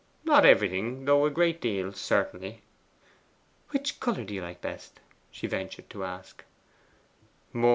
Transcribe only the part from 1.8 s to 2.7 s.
certainly.'